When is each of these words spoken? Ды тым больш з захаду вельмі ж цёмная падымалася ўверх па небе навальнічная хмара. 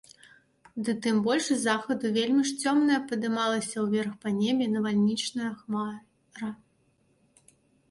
Ды 0.85 0.93
тым 1.05 1.19
больш 1.27 1.45
з 1.51 1.57
захаду 1.65 2.11
вельмі 2.15 2.43
ж 2.53 2.55
цёмная 2.63 2.97
падымалася 3.13 3.75
ўверх 3.85 4.17
па 4.25 4.29
небе 4.41 4.65
навальнічная 4.75 5.51
хмара. 5.63 6.53